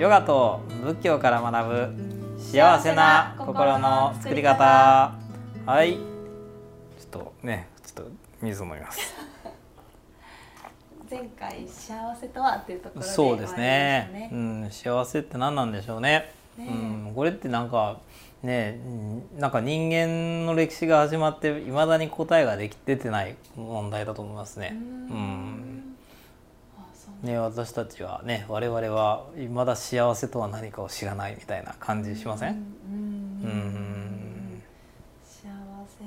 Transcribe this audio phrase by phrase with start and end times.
[0.00, 5.14] ヨガと仏教から学ぶ幸せな心の作り方。
[5.66, 5.92] はい。
[5.92, 8.10] ちょっとねちょっと
[8.40, 9.14] 水飲みます。
[11.10, 14.08] 前回幸せとはっていうところでそうですね。
[14.10, 14.30] ね。
[14.32, 16.32] うん、幸せって何なんでしょうね。
[16.56, 16.66] ね。
[16.66, 17.98] うん、これってなんか
[18.42, 24.70] ねうんなんか人間の歴史が始まっていまだに答えができ出てない問題だと思いますね。
[24.72, 24.76] う
[25.12, 25.39] うん
[27.22, 32.50] ね私たちはね我々は未だ幸せとは何かを知らないみたいな感じしません？
[32.50, 32.58] うん
[33.44, 34.62] うん
[35.24, 35.48] 幸
[35.98, 36.04] せ。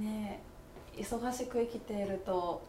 [0.00, 0.40] ね
[0.96, 2.62] 忙しく生きていると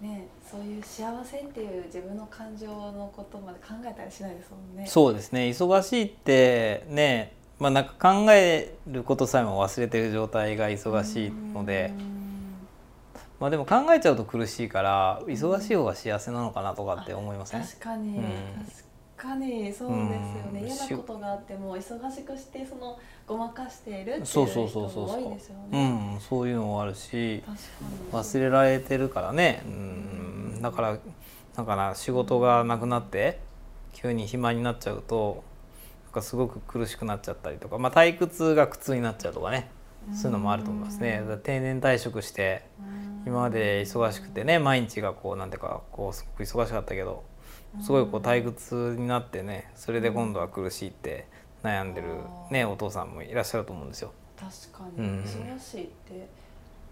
[0.00, 4.86] ねそういう幸せっていう自分の感情のことまで考えたりしないですもんね。
[4.86, 5.42] そうですね。
[5.50, 12.21] 忙しいってねまあなんか考えることさえも忘れてる状態が忙しいのでうん
[13.42, 17.60] まあでも考えちゃうと苦しいから忙しい方が幸せなのかなとかって思いません？
[17.60, 18.22] 確かに、うん。
[18.24, 18.28] 確
[19.16, 19.72] かに。
[19.72, 19.88] そうですよ
[20.52, 20.66] ね、うん。
[20.66, 26.16] 嫌なことがあっても忙しくしてそのごまかしているっていうそう人も多いですようね。
[26.16, 27.62] ん、そういうのもあるし確か
[28.18, 28.24] に。
[28.24, 30.98] 忘れられてるからね、うん、だから
[31.56, 33.40] だから仕事がなくなって
[33.92, 35.42] 急に暇になっちゃうと
[36.04, 39.68] なんかすごく苦しくなっちゃったりとか、まあ、退屈が苦痛になっちゃうとかね。
[40.12, 41.22] そういうのもあると思いますね。
[41.44, 47.24] 定年退職してうん今まで忙しくてね毎日がこうなんていうかこうすごく忙しかったけど
[47.80, 51.26] すごいこう退屈になってねそれで今度は苦しいって
[51.62, 52.08] 悩んでる、
[52.50, 54.12] ね、お父さんもいらっしゃると思うんですよ。
[54.36, 55.22] 確かにうん。
[55.22, 56.26] 忙しいって、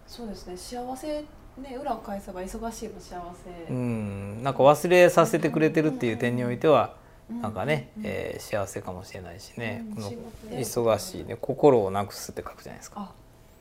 [0.06, 1.25] そうですね幸せ
[1.58, 6.95] ね裏を返せば忙しいも幸せ、うん、なんか忘れさせてくれてるっていう点においては、
[7.28, 7.42] うん。
[7.42, 8.03] なんかね、うん。
[8.06, 10.12] えー幸せかもしれないしね、この
[10.51, 13.01] 忙しいね心をなくすって書くじゃないですか。
[13.01, 13.12] あ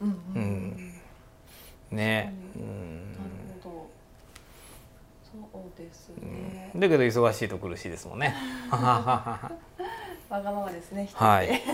[0.02, 0.10] うん。
[0.36, 0.94] うん、
[1.92, 3.14] ね、うん。
[3.14, 3.24] なる
[3.64, 3.90] ほど。
[5.24, 8.34] そうですうね、ん、だけど忙しいと苦しいですもんね。
[8.72, 9.40] わ
[10.30, 11.62] がままですねはい。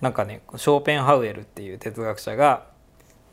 [0.00, 2.66] なんかねショーペンハウエルっていう哲学者が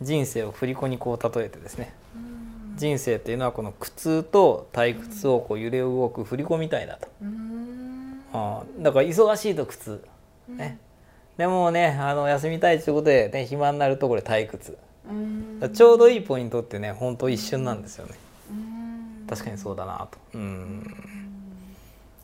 [0.01, 1.93] 人生を振り子にこう例えてですね。
[2.15, 2.75] うん。
[2.75, 7.07] 人生っていうのはこの苦痛と退屈をこう揺れ動く振り子みたいだと。
[7.21, 8.21] うん。
[8.33, 10.03] あーだから忙しいと苦痛。
[10.49, 10.77] ね、
[11.37, 14.77] でもねあの休みたいということで、ね、暇になるとこれ退屈。
[15.73, 18.15] ちょうどいいポイントってね本当一瞬なんですよね。
[18.49, 19.27] うん。
[19.27, 20.17] 確かにそうだなと。
[20.33, 20.83] うん。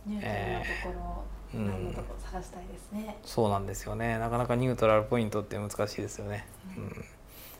[0.08, 0.24] ニュー。
[0.24, 1.24] トラルなところ、
[1.54, 3.18] えー何のところ探したいですね。
[3.26, 4.18] そうなんですよね。
[4.18, 6.48] なかなかニュートラルポイントって難しいですよね、
[6.78, 7.06] うん、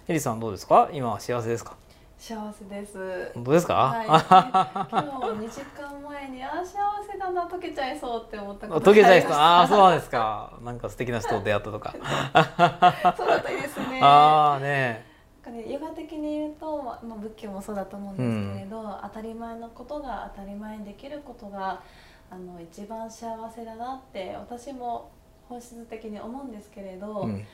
[0.08, 0.90] エリさんどうですか？
[0.94, 1.76] 今は幸せですか？
[2.18, 3.32] 幸せです。
[3.34, 6.66] 本当ですか、はい、 今日2時間前にあー
[7.22, 9.32] 幸せだな溶けちゃいそうって思ったこと溶けちゃいそう。
[9.34, 10.54] あああ そうですか。
[10.64, 11.94] なんか素敵な人と出会ったとか。
[13.18, 14.00] そうだったらいいですね。
[14.04, 15.06] ああね。
[15.46, 21.82] なんかねヨガ的に言うと、まあ、まあ仏教もそうだと思うんですけれど、当たり前のことが当たり前にできることが
[22.30, 25.10] あの一番幸せだなって私も
[25.50, 27.46] 本質的に思うんですけれど、うん。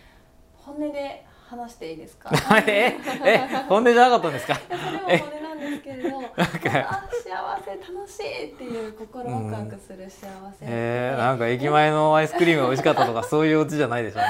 [0.54, 2.30] 本音で話していいですか？
[2.68, 2.98] え？
[3.24, 3.48] え？
[3.70, 4.56] 本音じゃなかったんですか？
[4.56, 14.28] それも本音なんですけれど あ幸せ楽しいっていう心ワクワクする幸せ、えー、なんか駅前のアイスクリームが美味しかったとかそういうオチじゃないでしょうね。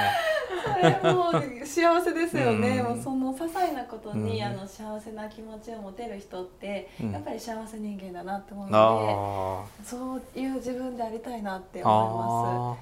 [0.67, 2.85] それもう幸せですよね、うん。
[2.87, 4.43] もうその些細なことに、うん。
[4.43, 7.11] あの幸せな気持ちを持てる人って、うん。
[7.11, 11.89] やっぱり幸せ人間だなって思うのあでそういう自分でありたいなってあ。
[11.89, 12.75] 思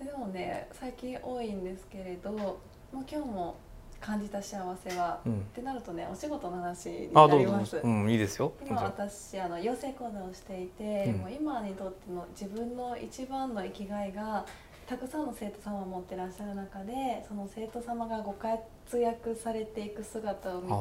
[0.00, 0.12] あいます。
[0.12, 2.56] でもね最近多いんですけれども
[2.92, 3.56] う今日も
[4.04, 7.26] 感じた幸せは、うんってなるとねお仕事の話にな。
[7.26, 8.52] りますうん、いいですよ。
[8.66, 14.44] 今私あの養成講座をしていて、うんもう今にとっての自分の一番の生きがいが
[14.86, 20.76] たくさんの生徒様を持ってらっしゃる中でその生徒様がご活躍されていく姿を見てあ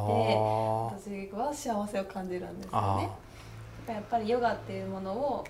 [1.00, 3.00] 私は幸せを感じるんですあ。
[3.02, 3.10] よね
[3.88, 3.92] あ。
[3.94, 5.46] やっぱりヨガっていうものを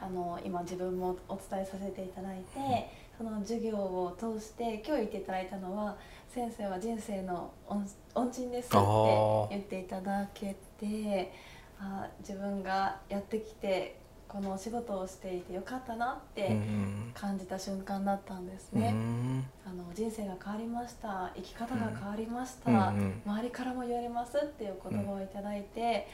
[0.00, 5.96] あの今自分もお伝えさせていただいてその授業を通して今日言っていただいたのは
[6.34, 8.76] 先生は人生の恩恩人ですって
[9.50, 11.32] 言っていただけて
[11.78, 13.96] あ自分がやってきて
[14.26, 17.12] このお仕事をしていてよかったなっうてん。
[17.14, 18.90] 感じた瞬間だったんですうね。
[18.90, 19.46] ん。
[19.64, 21.30] あの人生が変わりました。
[21.36, 22.76] 生き方が変わりました、うん。
[22.76, 26.08] うん周りからも言われますっていう言葉をいただいて、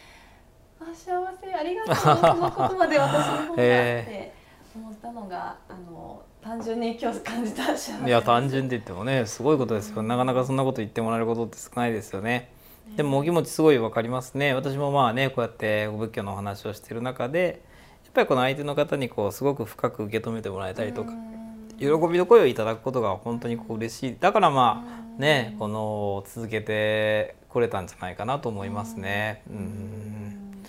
[0.78, 1.96] あ幸せありがとう。
[1.96, 4.34] そのことまで私の方がって
[4.78, 10.02] 思ったのがあの単純に今日感じたいや、単純って言ってもね、すごいことですよ。
[10.02, 12.52] なかなかそんなこと言ってもらえることって少ないですよね。
[12.96, 14.54] でもお気持ちすごいわかりますね。
[14.54, 17.62] 私もまあね、こうやって仏教のお話をしている中で。
[18.10, 21.30] やっぱりこの相手の方にこうすごく深く受け止めてもらえたりとかうん
[21.78, 24.84] 喜びの声をいただくことが本当にこう嬉しいだからま
[25.16, 29.42] あねこの続けてこれたんじゃないかなと思いますね。
[29.48, 30.64] うん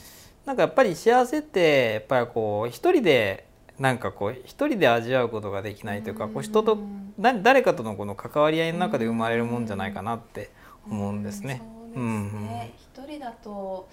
[0.45, 3.47] なんかやっぱり幸せってやっぱりこう一人で
[3.81, 6.77] なんかこう一人で味わうことができないというかこう人と
[7.19, 10.51] だ誰かとのこの関わり合いの中で生まれるもんじゃないかなって
[10.87, 11.63] 思うんですね。
[11.95, 12.73] うんそうですね。
[12.77, 13.89] 一人だと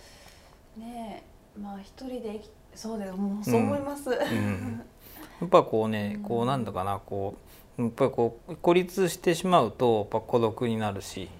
[0.77, 1.25] ね
[1.59, 4.11] まあ一人で生きそうだよもうそう思います。
[4.11, 4.83] うん。
[5.41, 7.37] やっぱこうねこうなんだかなこ
[7.79, 11.31] うやっぱりこう孤立してしまうとやっぱ孤独になるし。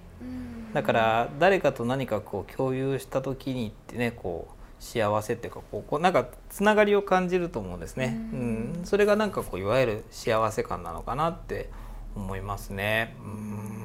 [0.73, 8.17] だから誰かと何かこう共有した時にってねこう幸せっていうかこうこうなんかつながりを感じると思うんですね。
[8.33, 11.69] うん、それがなんかこういわゆる幸せ感なのかなって
[12.15, 13.15] 思いますね。
[13.21, 13.79] うん。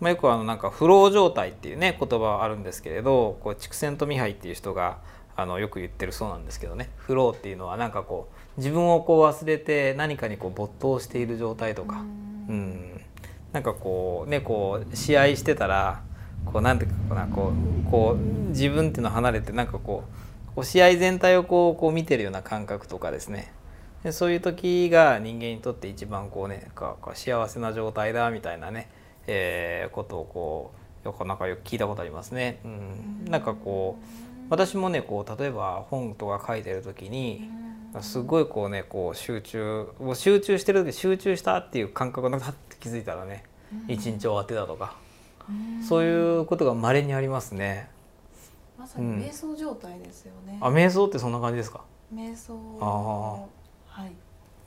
[0.00, 4.98] まあ、よくあのなんかフロー状態っていうね言葉はあるんですけれどこう畜生とミハイっていう人が
[5.34, 6.90] あのよく言ってるそうなんですけどね。
[6.96, 13.00] フローっていうのはなんかこう自分をこう忘れて何かにこう没頭している状態とか、うん、
[13.52, 16.02] なんかこうねこう試合してたら
[16.46, 17.52] こうなんていうかなこ
[17.86, 20.04] うこう自分っていうのを離れてなんかこ
[20.56, 23.52] う試合全体をこうこう見てるような感覚とかですね。
[24.02, 28.88] でそういう時が人間にとって一番こうねかか幸せな状態だみたいなね、
[29.26, 30.72] えーことをこ
[31.04, 32.60] うよくなんかよく聞いたことありますね。
[32.64, 34.04] うん、なんかこう
[34.48, 37.48] 私もねこう例えば本とか書いてる時に
[38.00, 43.44] すごいこうねこう集中もう集中してる時集中したっていう感覚がなかって気づいたらね
[43.88, 44.96] 一日終わってたとか
[45.86, 47.88] そういうことが稀にありますね。
[48.78, 50.58] まさに瞑想状態ですよね。
[50.60, 51.82] あ瞑想ってそんな感じですか？
[52.14, 54.12] 瞑想あはい。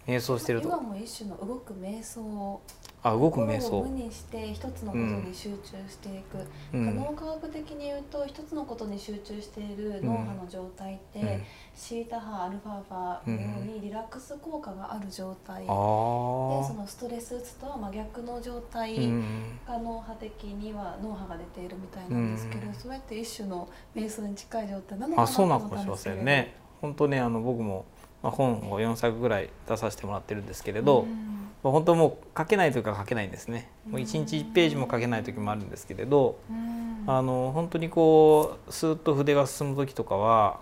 [0.08, 2.60] 瞑想してるとヨガも一種の動く瞑想
[3.02, 6.38] あ動く瞑心を想無にして一つのことに集中していく、
[6.74, 6.96] うん。
[6.98, 11.44] 脳科学的に言うと一つのことに集中している脳波の状態って、うん。
[11.74, 19.60] シータ波アルファ波のようにリラックス効果がある状態、あでそーのストレスうつとは真逆の状態うん。
[19.66, 22.74] が脳波的には脳波が出ているみたいなんですけど、うん。
[22.74, 26.56] そうやって一種の瞑想に近い状態なのかなあそうなのとかもしれませ思ったんですけれどんね。
[26.82, 27.86] 本当ねあの僕も、
[28.22, 31.10] まあ、本を4作ぐらい出させてもらってるんですけれど、うん。
[31.10, 31.16] ま
[31.48, 33.70] あ、本当もう書けないというか書けないんですね。
[33.90, 40.60] もう1日1ページも書けない時もあるんですけれど、うんあの本当にこうスーッと筆が進む時とかは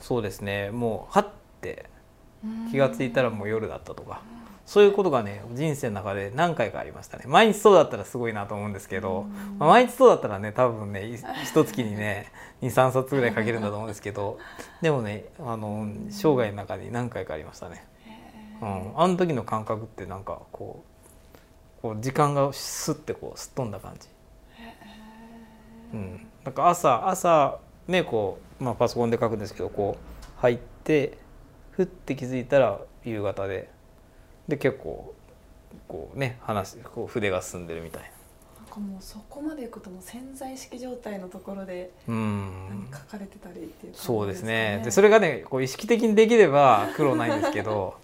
[0.00, 1.28] そうですねもうはっ
[1.60, 1.84] て
[2.70, 4.22] 気が付いたらもう夜だったとか。
[4.68, 9.24] そういうことがね人生の中で何回かありましたね毎日そうだったらすごいなと思うんですけど、
[9.58, 12.30] まあ毎日そうだったらね多分ねい一月にね
[12.60, 14.38] 23冊ぐらい書けるんだと思うんですけど
[14.82, 17.82] でもねあの生涯の中に何回かありましたね。
[18.60, 20.84] うん、あの時の感覚ってなんかこ
[21.78, 24.08] うこう時間がスッてこうすっ飛んだ感じ。
[25.94, 31.16] うん、なんか朝朝ねこう、まあ、パソコンで書くんですけどこう入って
[31.70, 33.70] ふって気づいたら夕方で。
[34.48, 35.14] で結構
[35.86, 38.08] こうね話こう筆が進んでるみたいな。
[38.62, 42.88] なんかもうそこまでいくともう潜在意識状態のところでうん。
[42.90, 44.80] 何書かれてたりっていう感じそうですね。
[44.84, 47.96] でそれれがねこう意識的にできれば苦労ないんですけど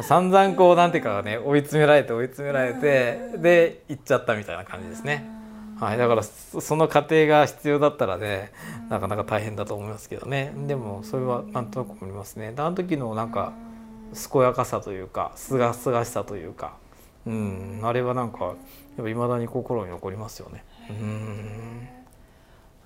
[0.00, 3.42] 散々こうなんていうかね追い詰められて追い詰められてうん。
[3.42, 5.28] で行っちゃったみたいな感じですね。
[5.78, 8.52] はい、だからそその過程が必要だったらね
[8.88, 10.52] なかなか大変だと思いますけどね。
[10.66, 12.52] でもそれはなんとなく思いますね。
[12.52, 13.52] であの時のなんか
[14.32, 16.76] 健やかさというかすがすがしさというか、
[17.26, 18.54] うん、あれはなんかやっ
[18.98, 20.64] ぱ未だに心に残りますよね。
[20.88, 21.88] うん。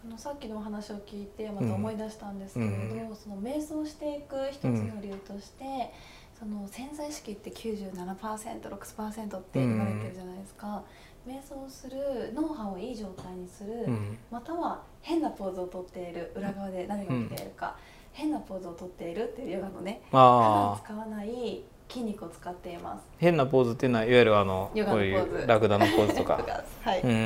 [0.09, 2.73] あのさっきのお話を聞いてまた思い出したんですけれど、
[3.11, 3.17] うん。
[3.17, 5.93] その瞑想していく一つの理由として、
[6.39, 10.83] その潜在意識って 97%6% って言われてるじゃないですか、
[11.27, 14.19] 瞑想する脳波をいい状態にする、うん。
[14.31, 17.77] または変なポーズをとっている裏側で何が起きているか、
[18.13, 23.03] 変なポーズをとっているっていうヨガのね普段使わない筋肉を使っています。
[23.19, 26.35] 変なポーズっていうのはいわゆるあのこういうラクダのポーズとか。
[26.83, 27.21] はい、うんうんう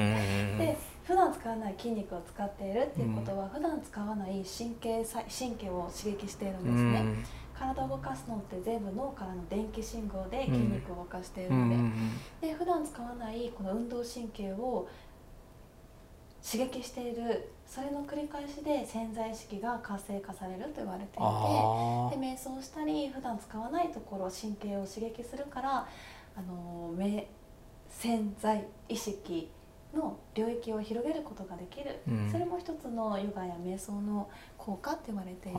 [0.54, 0.76] んで
[1.10, 7.24] 普段使わない筋肉を使っているっていうことは、普段使わない神経さ神経を刺激しているんうですね、ん
[7.60, 11.92] 体を動かすのって全部脳からの電気信号で筋肉を動かしているうんうので、ん。
[12.40, 14.88] で普段使わないこの運動神経を
[16.42, 25.86] 刺激しているそれの繰り返しで潜在意識が活性化されると言われていてあで瞑想したり普段使わないところ神経を刺激するから
[26.34, 27.28] あのめ
[27.90, 29.50] 潜在意識
[29.94, 32.30] の領域を広げることができる、うん。
[32.30, 35.58] それも一つのヨガや瞑想の効果って言われていて、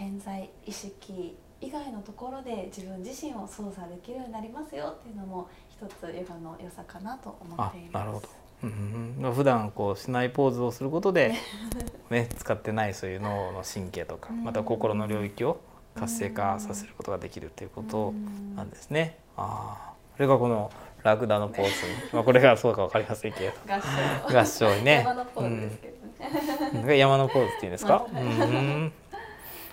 [0.00, 7.92] 潜在意識以外のところで自分自身を操作できるようになりますよっていうのも一つヨガの良さかなと思あっています。
[7.92, 8.28] なるほど。
[8.62, 11.34] うんうん、普段こうしないポーズをすることで、
[12.08, 14.42] ね、使ってないそういう脳の神経とかうん。
[14.44, 15.60] また心の領域を
[15.94, 18.56] 活性化させることができるということうん。
[18.56, 19.18] なんですね。
[19.36, 20.70] ああ、それがこの
[21.02, 21.70] ラクダのポーズ。
[21.70, 21.72] に、
[22.14, 24.74] まあこれがそうかわかりませんけれど、合唱。
[24.76, 25.00] にね。
[25.04, 26.96] ヨガのポーズですけどね。
[26.96, 28.92] 山のポーズっていうんですか、まあうん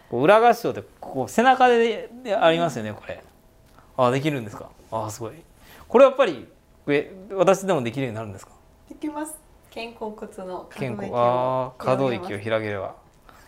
[0.10, 3.24] こう裏合掌ってこう背中ででありますよねこれ。
[3.98, 4.70] あできるんですか？
[4.92, 5.34] あすごい。
[5.88, 6.48] これやっぱり
[6.88, 8.52] え私でもできるようになるんですか？
[8.90, 9.36] できます。
[9.74, 12.96] 肩甲骨の可健康動域をあー可動域を広げれば。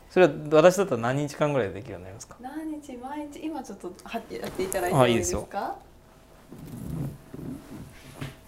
[0.09, 2.35] それは私だったら何日間ぐらいでできるようになりますか？
[2.41, 3.45] 何日毎日？
[3.45, 5.75] 今ちょっとはってやっていただいてもいいあいいでよですすか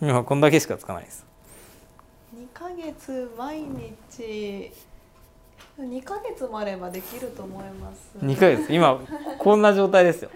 [0.01, 1.23] 今こんだけしかつかないです。
[2.33, 4.71] 二ヶ月毎日
[5.83, 8.17] 二ヶ月もあればできると思います。
[8.19, 8.73] 2ヶ月？
[8.73, 9.00] 今
[9.38, 10.29] こんな状態ですよ。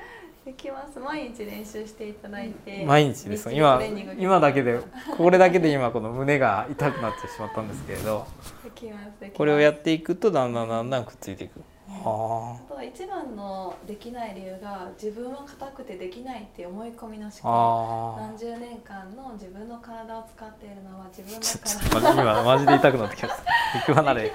[0.45, 0.99] できます。
[0.99, 3.49] 毎日練習していただいて毎日です。
[3.49, 3.81] 日今
[4.17, 4.79] 今だけで
[5.17, 8.27] これだけで今この胸が痛くなってしまったんですけれど。
[8.63, 9.31] できます。
[9.33, 23.43] これをやっていくとだんだんだんだんくっついていくああとは一番のできない理由が自分は硬くてできないっていう思い込みの思ー考あ何十年間の自分の体を使っているのは自分ーちょのっと今マジで痛くなってきました
[23.85, 24.29] できないっ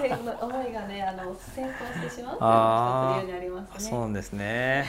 [0.00, 3.90] ていう思いがねあの先行してしまうありますね。
[3.90, 4.86] そうなんですね。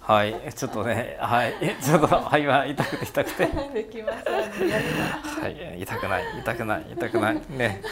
[0.00, 0.36] はい。
[0.54, 1.54] ちょっとねはい。
[1.82, 3.46] ちょっとはい今痛くて痛くて。
[3.72, 4.28] できます
[5.40, 5.82] はい。
[5.82, 6.24] 痛くない。
[6.40, 6.86] 痛くない。
[6.92, 7.42] 痛くない。
[7.50, 7.82] ね。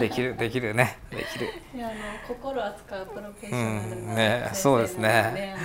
[0.00, 0.98] できるできるね。
[1.10, 1.46] できる。
[1.74, 1.96] いやあの
[2.28, 5.56] 心扱うプロフェッショナルうんなねそうですね。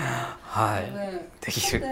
[0.41, 1.45] はい。
[1.45, 1.83] できる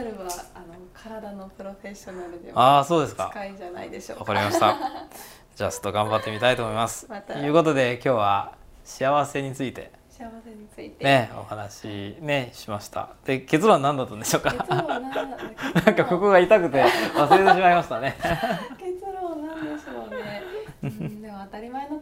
[0.94, 3.30] 体のプロフェッショナルでもああそうですか。
[3.34, 4.78] 近いんじゃないでしょうわかりました。
[5.56, 7.08] じゃあちょっと頑張ってみたいと思います。
[7.28, 8.54] ということで今日は
[8.84, 9.92] 幸せについて。
[10.10, 11.04] 幸せについて。
[11.04, 13.10] ねお話ねしました。
[13.26, 14.54] で結論は何だったんでしょうか？
[14.64, 18.16] なんかここが痛くて忘れてしまいましたね。
[18.80, 20.44] 結論なんでしょうね、
[20.84, 22.00] うん、でも当たり前の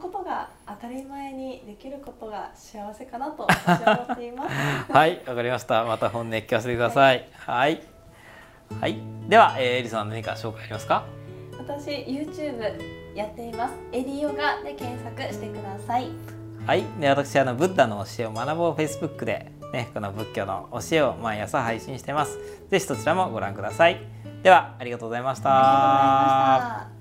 [0.82, 4.56] 当たり前にできることが幸せかなと私は思っています。
[4.92, 5.84] はいわかりました。
[5.84, 7.28] また本音聞かせてください。
[7.34, 7.82] はい。
[8.80, 8.98] はい。
[9.30, 11.04] では、えー、エリさん何か紹介ありますか？
[11.60, 13.76] 私 YouTube やっています。
[13.92, 16.08] エリヨガで検索してください。
[16.66, 22.40] はい、で私あのブッダの教えを学ぼう Facebook で、ね、この仏教の教えを毎朝配信してます。
[22.70, 24.02] ぜひそちらもご覧ください。
[24.42, 25.50] ではありがとうございました。
[25.52, 27.01] ありがとうございました